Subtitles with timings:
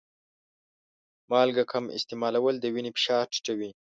[1.29, 3.69] مالګه کم استعمالول د وینې فشار ټیټوي.